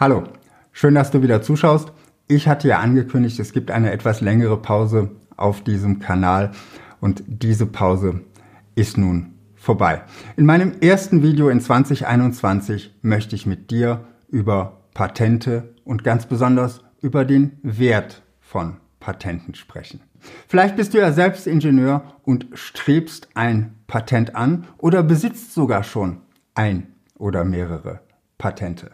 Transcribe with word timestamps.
Hallo, 0.00 0.22
schön, 0.70 0.94
dass 0.94 1.10
du 1.10 1.22
wieder 1.22 1.42
zuschaust. 1.42 1.90
Ich 2.28 2.46
hatte 2.46 2.68
ja 2.68 2.78
angekündigt, 2.78 3.40
es 3.40 3.52
gibt 3.52 3.72
eine 3.72 3.90
etwas 3.90 4.20
längere 4.20 4.56
Pause 4.56 5.10
auf 5.36 5.64
diesem 5.64 5.98
Kanal 5.98 6.52
und 7.00 7.24
diese 7.26 7.66
Pause 7.66 8.20
ist 8.76 8.96
nun 8.96 9.34
vorbei. 9.56 10.02
In 10.36 10.46
meinem 10.46 10.74
ersten 10.80 11.24
Video 11.24 11.48
in 11.48 11.60
2021 11.60 12.94
möchte 13.02 13.34
ich 13.34 13.44
mit 13.44 13.72
dir 13.72 14.04
über 14.28 14.84
Patente 14.94 15.74
und 15.82 16.04
ganz 16.04 16.26
besonders 16.26 16.84
über 17.00 17.24
den 17.24 17.58
Wert 17.64 18.22
von 18.38 18.76
Patenten 19.00 19.56
sprechen. 19.56 20.00
Vielleicht 20.46 20.76
bist 20.76 20.94
du 20.94 20.98
ja 20.98 21.10
selbst 21.10 21.48
Ingenieur 21.48 22.04
und 22.22 22.46
strebst 22.52 23.30
ein 23.34 23.74
Patent 23.88 24.36
an 24.36 24.68
oder 24.76 25.02
besitzt 25.02 25.54
sogar 25.54 25.82
schon 25.82 26.18
ein 26.54 26.86
oder 27.16 27.42
mehrere 27.42 27.98
Patente. 28.38 28.92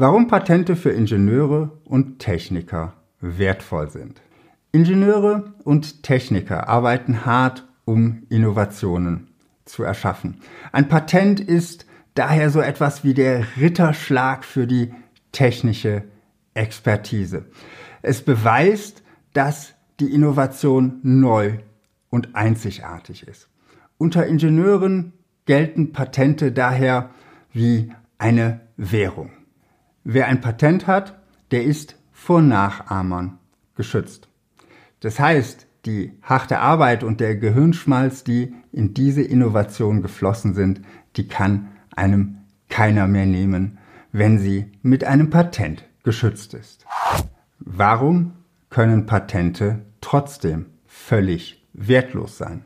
Warum 0.00 0.28
Patente 0.28 0.76
für 0.76 0.90
Ingenieure 0.90 1.72
und 1.84 2.20
Techniker 2.20 2.92
wertvoll 3.20 3.90
sind. 3.90 4.22
Ingenieure 4.70 5.54
und 5.64 6.04
Techniker 6.04 6.68
arbeiten 6.68 7.26
hart, 7.26 7.66
um 7.84 8.22
Innovationen 8.28 9.26
zu 9.64 9.82
erschaffen. 9.82 10.36
Ein 10.70 10.86
Patent 10.86 11.40
ist 11.40 11.84
daher 12.14 12.50
so 12.50 12.60
etwas 12.60 13.02
wie 13.02 13.12
der 13.12 13.44
Ritterschlag 13.56 14.44
für 14.44 14.68
die 14.68 14.94
technische 15.32 16.04
Expertise. 16.54 17.46
Es 18.00 18.22
beweist, 18.22 19.02
dass 19.32 19.74
die 19.98 20.14
Innovation 20.14 21.00
neu 21.02 21.54
und 22.08 22.36
einzigartig 22.36 23.26
ist. 23.26 23.48
Unter 23.98 24.28
Ingenieuren 24.28 25.12
gelten 25.44 25.90
Patente 25.90 26.52
daher 26.52 27.10
wie 27.52 27.92
eine 28.16 28.60
Währung. 28.76 29.32
Wer 30.10 30.26
ein 30.28 30.40
Patent 30.40 30.86
hat, 30.86 31.18
der 31.50 31.64
ist 31.64 31.96
vor 32.12 32.40
Nachahmern 32.40 33.38
geschützt. 33.74 34.30
Das 35.00 35.20
heißt, 35.20 35.66
die 35.84 36.14
harte 36.22 36.60
Arbeit 36.60 37.04
und 37.04 37.20
der 37.20 37.36
Gehirnschmalz, 37.36 38.24
die 38.24 38.54
in 38.72 38.94
diese 38.94 39.20
Innovation 39.20 40.00
geflossen 40.00 40.54
sind, 40.54 40.80
die 41.16 41.28
kann 41.28 41.68
einem 41.94 42.38
keiner 42.70 43.06
mehr 43.06 43.26
nehmen, 43.26 43.76
wenn 44.10 44.38
sie 44.38 44.72
mit 44.80 45.04
einem 45.04 45.28
Patent 45.28 45.84
geschützt 46.04 46.54
ist. 46.54 46.86
Warum 47.58 48.32
können 48.70 49.04
Patente 49.04 49.84
trotzdem 50.00 50.70
völlig 50.86 51.66
wertlos 51.74 52.38
sein? 52.38 52.64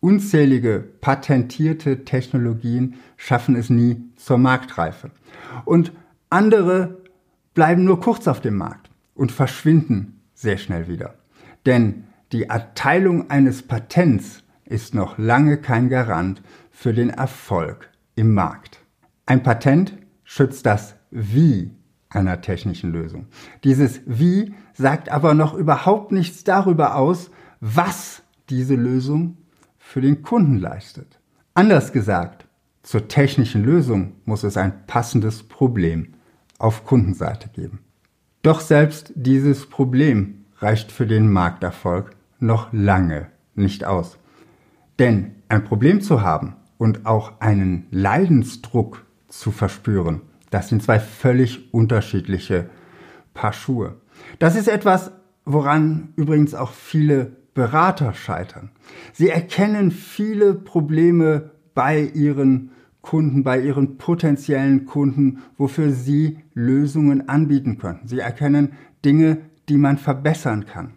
Unzählige 0.00 0.84
patentierte 1.00 2.04
Technologien 2.04 2.96
schaffen 3.16 3.56
es 3.56 3.70
nie 3.70 4.12
zur 4.16 4.36
Marktreife. 4.36 5.10
Und 5.64 5.92
andere 6.32 7.02
bleiben 7.54 7.84
nur 7.84 8.00
kurz 8.00 8.26
auf 8.26 8.40
dem 8.40 8.56
Markt 8.56 8.90
und 9.14 9.32
verschwinden 9.32 10.20
sehr 10.34 10.56
schnell 10.56 10.88
wieder. 10.88 11.14
Denn 11.66 12.04
die 12.32 12.44
Erteilung 12.44 13.30
eines 13.30 13.62
Patents 13.62 14.42
ist 14.64 14.94
noch 14.94 15.18
lange 15.18 15.58
kein 15.58 15.88
Garant 15.88 16.42
für 16.70 16.94
den 16.94 17.10
Erfolg 17.10 17.90
im 18.14 18.32
Markt. 18.32 18.80
Ein 19.26 19.42
Patent 19.42 19.94
schützt 20.24 20.64
das 20.66 20.96
Wie 21.10 21.70
einer 22.08 22.40
technischen 22.40 22.92
Lösung. 22.92 23.26
Dieses 23.64 24.00
Wie 24.06 24.54
sagt 24.72 25.10
aber 25.10 25.34
noch 25.34 25.54
überhaupt 25.54 26.12
nichts 26.12 26.44
darüber 26.44 26.96
aus, 26.96 27.30
was 27.60 28.22
diese 28.48 28.74
Lösung 28.74 29.36
für 29.78 30.00
den 30.00 30.22
Kunden 30.22 30.56
leistet. 30.56 31.20
Anders 31.54 31.92
gesagt, 31.92 32.46
zur 32.82 33.08
technischen 33.08 33.62
Lösung 33.62 34.14
muss 34.24 34.42
es 34.42 34.56
ein 34.56 34.86
passendes 34.86 35.42
Problem 35.42 36.14
auf 36.62 36.84
Kundenseite 36.84 37.48
geben. 37.48 37.80
Doch 38.42 38.60
selbst 38.60 39.12
dieses 39.14 39.66
Problem 39.66 40.44
reicht 40.58 40.92
für 40.92 41.06
den 41.06 41.30
Markterfolg 41.30 42.16
noch 42.38 42.72
lange 42.72 43.28
nicht 43.54 43.84
aus. 43.84 44.18
Denn 44.98 45.36
ein 45.48 45.64
Problem 45.64 46.00
zu 46.00 46.22
haben 46.22 46.56
und 46.78 47.06
auch 47.06 47.40
einen 47.40 47.86
Leidensdruck 47.90 49.04
zu 49.28 49.50
verspüren, 49.50 50.22
das 50.50 50.68
sind 50.68 50.82
zwei 50.82 51.00
völlig 51.00 51.72
unterschiedliche 51.72 52.68
Paar 53.34 53.52
Schuhe. 53.52 53.96
Das 54.38 54.54
ist 54.54 54.68
etwas, 54.68 55.12
woran 55.44 56.12
übrigens 56.16 56.54
auch 56.54 56.72
viele 56.72 57.36
Berater 57.54 58.14
scheitern. 58.14 58.70
Sie 59.12 59.30
erkennen 59.30 59.90
viele 59.90 60.54
Probleme 60.54 61.50
bei 61.74 62.00
ihren 62.00 62.70
Kunden, 63.02 63.42
bei 63.42 63.60
ihren 63.60 63.98
potenziellen 63.98 64.86
Kunden, 64.86 65.42
wofür 65.58 65.90
sie 65.90 66.38
Lösungen 66.54 67.28
anbieten 67.28 67.76
können. 67.76 68.00
Sie 68.06 68.20
erkennen 68.20 68.72
Dinge, 69.04 69.38
die 69.68 69.76
man 69.76 69.98
verbessern 69.98 70.64
kann. 70.66 70.92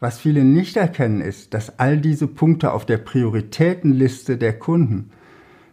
Was 0.00 0.18
viele 0.18 0.44
nicht 0.44 0.76
erkennen, 0.76 1.20
ist, 1.20 1.54
dass 1.54 1.78
all 1.78 1.98
diese 1.98 2.26
Punkte 2.26 2.72
auf 2.72 2.84
der 2.84 2.98
Prioritätenliste 2.98 4.36
der 4.36 4.58
Kunden 4.58 5.10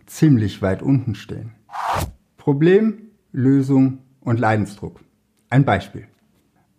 ziemlich 0.06 0.62
weit 0.62 0.82
unten 0.82 1.16
stehen. 1.16 1.52
Problem, 2.38 3.10
Lösung 3.32 4.00
und 4.22 4.40
Leidensdruck. 4.40 5.02
Ein 5.50 5.66
Beispiel. 5.66 6.08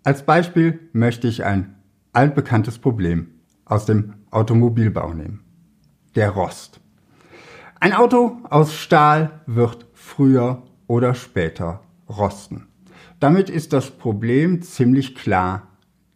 Als 0.02 0.24
Beispiel 0.24 0.80
möchte 0.92 1.28
ich 1.28 1.44
ein 1.44 1.76
altbekanntes 2.12 2.78
Problem 2.78 3.28
aus 3.64 3.86
dem 3.86 4.14
Automobilbau 4.30 5.12
nehmen. 5.14 5.44
Der 6.14 6.30
Rost. 6.30 6.81
Ein 7.82 7.94
Auto 7.94 8.38
aus 8.48 8.76
Stahl 8.76 9.40
wird 9.46 9.86
früher 9.92 10.62
oder 10.86 11.16
später 11.16 11.80
rosten. 12.08 12.68
Damit 13.18 13.50
ist 13.50 13.72
das 13.72 13.90
Problem 13.90 14.62
ziemlich 14.62 15.16
klar 15.16 15.66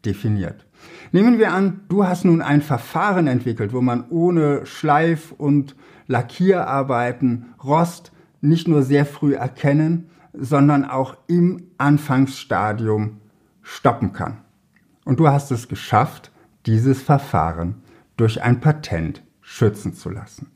definiert. 0.05 0.65
Nehmen 1.11 1.41
wir 1.41 1.53
an, 1.53 1.81
du 1.89 2.07
hast 2.07 2.25
nun 2.25 2.41
ein 2.41 2.63
Verfahren 2.63 3.27
entwickelt, 3.27 3.73
wo 3.73 3.81
man 3.81 4.09
ohne 4.11 4.65
Schleif- 4.65 5.33
und 5.33 5.75
Lackierarbeiten 6.07 7.47
Rost 7.65 8.13
nicht 8.41 8.69
nur 8.69 8.85
sehr 8.85 9.05
früh 9.05 9.35
erkennen, 9.35 10.09
sondern 10.35 10.85
auch 10.85 11.17
im 11.27 11.65
Anfangsstadium 11.79 13.17
stoppen 13.63 14.13
kann. 14.13 14.37
Und 15.05 15.19
du 15.19 15.27
hast 15.27 15.51
es 15.51 15.67
geschafft, 15.67 16.31
dieses 16.65 17.03
Verfahren 17.03 17.83
durch 18.17 18.41
ein 18.41 18.61
Patent 18.61 19.25
schützen 19.41 19.95
zu 19.95 20.11
lassen. 20.11 20.53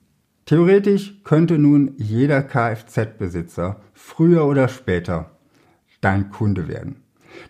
Theoretisch 0.50 1.14
könnte 1.22 1.58
nun 1.58 1.94
jeder 1.96 2.42
Kfz-Besitzer 2.42 3.76
früher 3.92 4.46
oder 4.46 4.66
später 4.66 5.30
dein 6.00 6.30
Kunde 6.30 6.66
werden. 6.66 7.04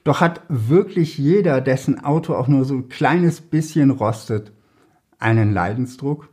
Doch 0.04 0.20
hat 0.20 0.42
wirklich 0.50 1.16
jeder, 1.16 1.62
dessen 1.62 2.04
Auto 2.04 2.34
auch 2.34 2.46
nur 2.46 2.66
so 2.66 2.74
ein 2.74 2.90
kleines 2.90 3.40
bisschen 3.40 3.88
rostet, 3.88 4.52
einen 5.18 5.54
Leidensdruck? 5.54 6.28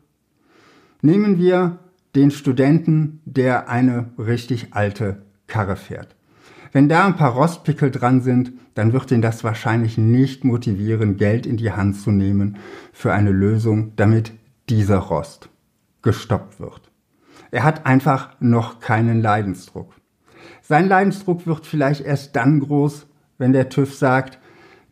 Nehmen 1.01 1.37
wir 1.37 1.79
den 2.15 2.31
Studenten, 2.31 3.21
der 3.23 3.69
eine 3.69 4.09
richtig 4.17 4.73
alte 4.73 5.21
Karre 5.47 5.77
fährt. 5.77 6.17
Wenn 6.73 6.89
da 6.89 7.05
ein 7.05 7.15
paar 7.15 7.31
Rostpickel 7.31 7.91
dran 7.91 8.19
sind, 8.19 8.51
dann 8.73 8.91
wird 8.91 9.09
ihn 9.11 9.21
das 9.21 9.45
wahrscheinlich 9.45 9.97
nicht 9.97 10.43
motivieren, 10.43 11.15
Geld 11.15 11.45
in 11.45 11.55
die 11.55 11.71
Hand 11.71 11.95
zu 11.95 12.11
nehmen 12.11 12.57
für 12.91 13.13
eine 13.13 13.31
Lösung, 13.31 13.93
damit 13.95 14.33
dieser 14.67 14.97
Rost 14.97 15.49
gestoppt 16.07 16.61
wird. 16.61 16.89
Er 17.51 17.65
hat 17.65 17.85
einfach 17.85 18.29
noch 18.39 18.79
keinen 18.79 19.21
Leidensdruck. 19.21 19.93
Sein 20.61 20.87
Leidensdruck 20.87 21.45
wird 21.45 21.65
vielleicht 21.65 21.99
erst 21.99 22.33
dann 22.37 22.61
groß, 22.61 23.07
wenn 23.37 23.51
der 23.51 23.67
TÜV 23.67 23.93
sagt, 23.93 24.39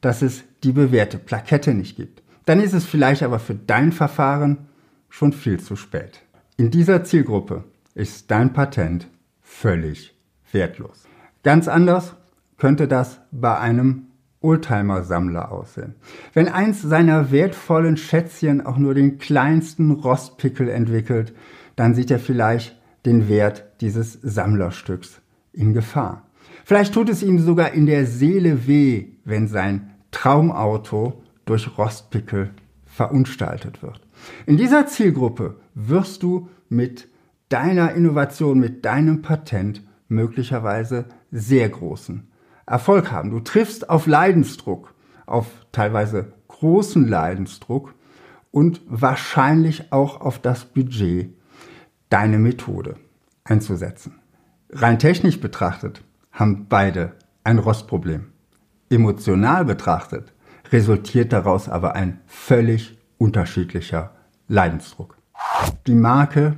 dass 0.01 0.21
es 0.21 0.43
die 0.63 0.73
bewährte 0.73 1.17
Plakette 1.17 1.73
nicht 1.73 1.95
gibt. 1.95 2.21
Dann 2.45 2.59
ist 2.59 2.73
es 2.73 2.83
vielleicht 2.83 3.23
aber 3.23 3.39
für 3.39 3.55
dein 3.55 3.93
Verfahren 3.93 4.67
schon 5.07 5.31
viel 5.31 5.57
zu 5.57 5.77
spät. 5.77 6.19
In 6.57 6.69
dieser 6.69 7.05
Zielgruppe 7.05 7.63
ist 7.93 8.29
dein 8.29 8.51
Patent 8.51 9.07
völlig 9.41 10.13
wertlos. 10.51 11.05
Ganz 11.43 11.69
anders 11.69 12.13
könnte 12.57 12.89
das 12.89 13.22
bei 13.31 13.57
einem 13.57 14.07
Oldtimer-Sammler 14.45 15.51
aussehen. 15.51 15.95
Wenn 16.33 16.47
eins 16.47 16.81
seiner 16.81 17.31
wertvollen 17.31 17.97
Schätzchen 17.97 18.65
auch 18.65 18.77
nur 18.77 18.93
den 18.93 19.17
kleinsten 19.17 19.91
Rostpickel 19.91 20.69
entwickelt, 20.69 21.33
dann 21.75 21.95
sieht 21.95 22.11
er 22.11 22.19
vielleicht 22.19 22.79
den 23.05 23.27
Wert 23.27 23.65
dieses 23.81 24.13
Sammlerstücks 24.21 25.21
in 25.51 25.73
Gefahr. 25.73 26.23
Vielleicht 26.63 26.93
tut 26.93 27.09
es 27.09 27.23
ihm 27.23 27.39
sogar 27.39 27.73
in 27.73 27.85
der 27.85 28.05
Seele 28.05 28.67
weh, 28.67 29.07
wenn 29.23 29.47
sein 29.47 29.91
Traumauto 30.11 31.23
durch 31.45 31.77
Rostpickel 31.77 32.51
verunstaltet 32.85 33.83
wird. 33.83 33.99
In 34.45 34.57
dieser 34.57 34.87
Zielgruppe 34.87 35.57
wirst 35.73 36.23
du 36.23 36.49
mit 36.69 37.09
deiner 37.49 37.93
Innovation, 37.93 38.59
mit 38.59 38.85
deinem 38.85 39.21
Patent 39.21 39.83
möglicherweise 40.07 41.05
sehr 41.31 41.69
großen 41.69 42.27
Erfolg 42.66 43.12
haben. 43.12 43.32
Du 43.32 43.40
triffst 43.40 43.90
auf 43.90 44.08
Leidensdruck, 44.08 44.94
auf 45.26 45.47
teilweise 45.72 46.34
großen 46.47 47.08
Leidensdruck 47.08 47.94
und 48.52 48.82
wahrscheinlich 48.88 49.91
auch 49.91 50.22
auf 50.22 50.40
das 50.40 50.66
Budget, 50.66 51.35
deine 52.09 52.38
Methode 52.38 52.96
einzusetzen. 53.44 54.20
Rein 54.70 55.00
technisch 55.00 55.40
betrachtet 55.40 56.03
haben 56.32 56.67
beide 56.67 57.14
ein 57.44 57.59
Rostproblem. 57.59 58.32
Emotional 58.90 59.66
betrachtet 59.66 60.34
resultiert 60.72 61.34
daraus 61.34 61.70
aber 61.70 61.96
ein 61.96 62.22
völlig 62.26 62.97
unterschiedlicher 63.17 64.12
Leidensdruck. 64.47 65.17
Die 65.88 65.96
Marke 65.96 66.58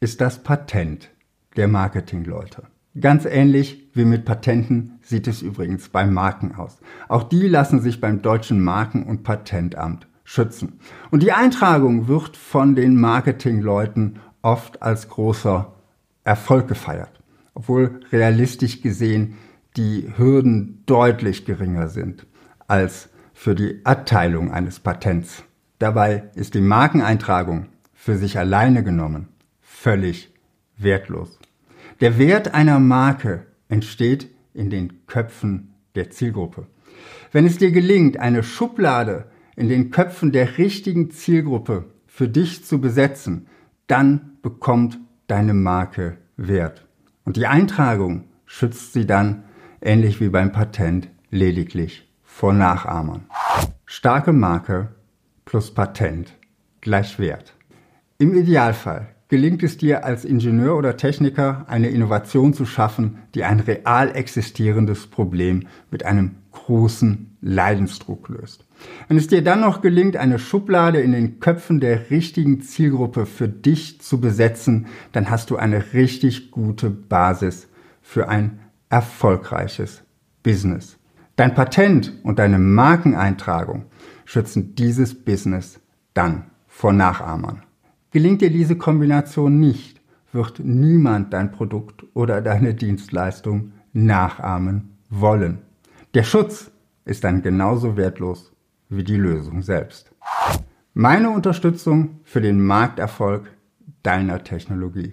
ist 0.00 0.20
das 0.20 0.42
Patent 0.42 1.10
der 1.56 1.68
Marketingleute. 1.68 2.64
Ganz 2.98 3.24
ähnlich 3.24 3.85
wie 3.96 4.04
mit 4.04 4.24
Patenten 4.24 4.98
sieht 5.02 5.26
es 5.26 5.42
übrigens 5.42 5.88
bei 5.88 6.06
Marken 6.06 6.54
aus. 6.54 6.78
Auch 7.08 7.22
die 7.22 7.48
lassen 7.48 7.80
sich 7.80 8.00
beim 8.00 8.22
deutschen 8.22 8.62
Marken- 8.62 9.04
und 9.04 9.22
Patentamt 9.22 10.06
schützen. 10.24 10.80
Und 11.10 11.22
die 11.22 11.32
Eintragung 11.32 12.08
wird 12.08 12.36
von 12.36 12.74
den 12.74 12.96
Marketingleuten 13.00 14.18
oft 14.42 14.82
als 14.82 15.08
großer 15.08 15.72
Erfolg 16.24 16.68
gefeiert, 16.68 17.22
obwohl 17.54 18.00
realistisch 18.12 18.82
gesehen 18.82 19.36
die 19.76 20.12
Hürden 20.16 20.82
deutlich 20.86 21.44
geringer 21.44 21.88
sind 21.88 22.26
als 22.66 23.08
für 23.32 23.54
die 23.54 23.84
Erteilung 23.84 24.50
eines 24.50 24.80
Patents. 24.80 25.44
Dabei 25.78 26.30
ist 26.34 26.54
die 26.54 26.60
Markeneintragung 26.60 27.66
für 27.94 28.16
sich 28.16 28.38
alleine 28.38 28.82
genommen 28.82 29.28
völlig 29.60 30.32
wertlos. 30.78 31.38
Der 32.00 32.18
Wert 32.18 32.54
einer 32.54 32.78
Marke 32.78 33.46
entsteht 33.68 34.28
in 34.54 34.70
den 34.70 35.06
Köpfen 35.06 35.74
der 35.94 36.10
Zielgruppe. 36.10 36.66
Wenn 37.32 37.46
es 37.46 37.58
dir 37.58 37.70
gelingt, 37.70 38.18
eine 38.18 38.42
Schublade 38.42 39.26
in 39.56 39.68
den 39.68 39.90
Köpfen 39.90 40.32
der 40.32 40.58
richtigen 40.58 41.10
Zielgruppe 41.10 41.84
für 42.06 42.28
dich 42.28 42.64
zu 42.64 42.80
besetzen, 42.80 43.46
dann 43.86 44.38
bekommt 44.42 44.98
deine 45.26 45.54
Marke 45.54 46.18
Wert. 46.36 46.86
Und 47.24 47.36
die 47.36 47.46
Eintragung 47.46 48.24
schützt 48.44 48.92
sie 48.92 49.06
dann, 49.06 49.44
ähnlich 49.80 50.20
wie 50.20 50.28
beim 50.28 50.52
Patent, 50.52 51.08
lediglich 51.30 52.08
vor 52.22 52.52
Nachahmern. 52.52 53.26
Starke 53.84 54.32
Marke 54.32 54.94
plus 55.44 55.72
Patent 55.72 56.34
gleich 56.80 57.18
Wert. 57.18 57.54
Im 58.18 58.34
Idealfall 58.34 59.15
gelingt 59.28 59.62
es 59.62 59.76
dir 59.76 60.04
als 60.04 60.24
Ingenieur 60.24 60.76
oder 60.76 60.96
Techniker, 60.96 61.64
eine 61.68 61.88
Innovation 61.88 62.54
zu 62.54 62.64
schaffen, 62.64 63.18
die 63.34 63.44
ein 63.44 63.60
real 63.60 64.14
existierendes 64.14 65.08
Problem 65.08 65.66
mit 65.90 66.04
einem 66.04 66.36
großen 66.52 67.36
Leidensdruck 67.40 68.28
löst. 68.28 68.64
Wenn 69.08 69.16
es 69.16 69.26
dir 69.26 69.42
dann 69.42 69.60
noch 69.60 69.80
gelingt, 69.80 70.16
eine 70.16 70.38
Schublade 70.38 71.00
in 71.00 71.12
den 71.12 71.40
Köpfen 71.40 71.80
der 71.80 72.10
richtigen 72.10 72.60
Zielgruppe 72.60 73.26
für 73.26 73.48
dich 73.48 74.00
zu 74.00 74.20
besetzen, 74.20 74.86
dann 75.12 75.30
hast 75.30 75.50
du 75.50 75.56
eine 75.56 75.92
richtig 75.92 76.50
gute 76.50 76.90
Basis 76.90 77.68
für 78.02 78.28
ein 78.28 78.60
erfolgreiches 78.88 80.02
Business. 80.42 80.98
Dein 81.36 81.54
Patent 81.54 82.12
und 82.22 82.38
deine 82.38 82.58
Markeneintragung 82.58 83.86
schützen 84.24 84.74
dieses 84.74 85.14
Business 85.14 85.80
dann 86.14 86.50
vor 86.66 86.92
Nachahmern. 86.92 87.62
Gelingt 88.10 88.40
dir 88.40 88.50
diese 88.50 88.76
Kombination 88.76 89.58
nicht, 89.58 90.00
wird 90.32 90.60
niemand 90.60 91.32
dein 91.32 91.50
Produkt 91.50 92.04
oder 92.14 92.40
deine 92.40 92.74
Dienstleistung 92.74 93.72
nachahmen 93.92 94.96
wollen. 95.10 95.58
Der 96.14 96.22
Schutz 96.22 96.70
ist 97.04 97.24
dann 97.24 97.42
genauso 97.42 97.96
wertlos 97.96 98.52
wie 98.88 99.04
die 99.04 99.16
Lösung 99.16 99.62
selbst. 99.62 100.12
Meine 100.94 101.30
Unterstützung 101.30 102.20
für 102.24 102.40
den 102.40 102.64
Markterfolg 102.64 103.50
deiner 104.02 104.44
Technologie. 104.44 105.12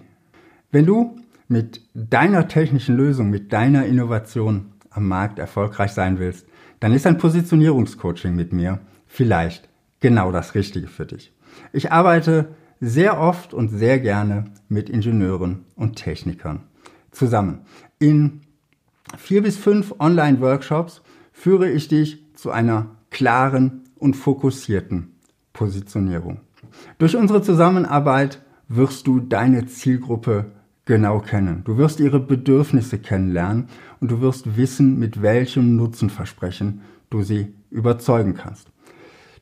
Wenn 0.70 0.86
du 0.86 1.16
mit 1.48 1.82
deiner 1.94 2.48
technischen 2.48 2.96
Lösung, 2.96 3.30
mit 3.30 3.52
deiner 3.52 3.84
Innovation 3.86 4.72
am 4.90 5.08
Markt 5.08 5.38
erfolgreich 5.38 5.92
sein 5.92 6.18
willst, 6.18 6.46
dann 6.80 6.92
ist 6.92 7.06
ein 7.06 7.18
Positionierungscoaching 7.18 8.34
mit 8.34 8.52
mir 8.52 8.80
vielleicht 9.06 9.68
genau 10.00 10.32
das 10.32 10.54
Richtige 10.54 10.86
für 10.86 11.06
dich. 11.06 11.32
Ich 11.72 11.92
arbeite 11.92 12.48
sehr 12.80 13.18
oft 13.20 13.54
und 13.54 13.68
sehr 13.68 13.98
gerne 13.98 14.44
mit 14.68 14.90
Ingenieuren 14.90 15.64
und 15.76 15.96
Technikern 15.96 16.60
zusammen. 17.10 17.60
In 17.98 18.40
vier 19.16 19.42
bis 19.42 19.56
fünf 19.56 19.94
Online-Workshops 19.98 21.02
führe 21.32 21.70
ich 21.70 21.88
dich 21.88 22.24
zu 22.34 22.50
einer 22.50 22.90
klaren 23.10 23.82
und 23.96 24.14
fokussierten 24.14 25.14
Positionierung. 25.52 26.40
Durch 26.98 27.16
unsere 27.16 27.42
Zusammenarbeit 27.42 28.42
wirst 28.68 29.06
du 29.06 29.20
deine 29.20 29.66
Zielgruppe 29.66 30.52
genau 30.84 31.20
kennen. 31.20 31.62
Du 31.64 31.78
wirst 31.78 32.00
ihre 32.00 32.20
Bedürfnisse 32.20 32.98
kennenlernen 32.98 33.68
und 34.00 34.10
du 34.10 34.20
wirst 34.20 34.56
wissen, 34.56 34.98
mit 34.98 35.22
welchem 35.22 35.76
Nutzenversprechen 35.76 36.82
du 37.10 37.22
sie 37.22 37.54
überzeugen 37.70 38.34
kannst. 38.34 38.68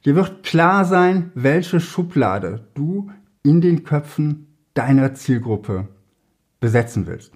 Dir 0.05 0.17
wird 0.17 0.43
klar 0.43 0.84
sein, 0.84 1.31
welche 1.34 1.81
Schublade 1.81 2.67
du 2.75 3.11
in 3.43 3.61
den 3.61 3.85
Köpfen 3.85 4.47
deiner 4.75 5.15
Zielgruppe 5.15 5.89
besetzen 6.61 7.06
willst. 7.06 7.33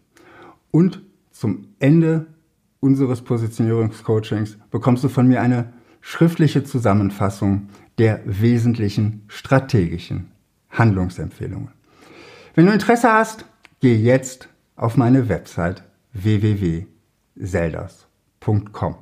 Und 0.70 1.02
zum 1.30 1.68
Ende 1.78 2.26
unseres 2.80 3.22
Positionierungscoachings 3.22 4.58
bekommst 4.70 5.04
du 5.04 5.08
von 5.08 5.26
mir 5.26 5.40
eine 5.40 5.72
schriftliche 6.00 6.64
Zusammenfassung 6.64 7.68
der 7.98 8.20
wesentlichen 8.24 9.24
strategischen 9.28 10.32
Handlungsempfehlungen. 10.70 11.68
Wenn 12.54 12.66
du 12.66 12.72
Interesse 12.72 13.12
hast, 13.12 13.44
geh 13.80 13.96
jetzt 13.96 14.48
auf 14.76 14.96
meine 14.96 15.28
Website 15.28 15.82
www.zeldas.com. 16.12 18.94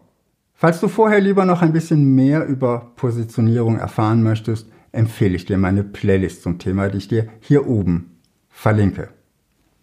Falls 0.55 0.81
du 0.81 0.89
vorher 0.89 1.21
lieber 1.21 1.45
noch 1.45 1.61
ein 1.63 1.73
bisschen 1.73 2.15
mehr 2.15 2.47
über 2.47 2.93
Positionierung 2.97 3.79
erfahren 3.79 4.23
möchtest, 4.23 4.71
empfehle 4.95 5.37
ich 5.37 5.45
dir 5.45 5.59
meine 5.59 5.85
Playlist 5.85 6.43
zum 6.43 6.59
Thema, 6.59 6.89
die 6.89 6.99
ich 6.99 7.09
dir 7.09 7.29
hier 7.41 7.67
oben 7.67 8.19
verlinke. 8.49 9.11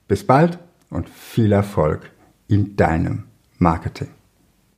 Bis 0.07 0.25
bald 0.25 0.59
und 0.89 1.09
viel 1.09 1.51
Erfolg 1.51 2.11
in 2.47 2.75
deinem 2.75 3.25
Marketing. 3.57 4.09